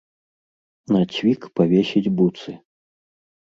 [0.95, 2.57] На цвік павесіць буцы.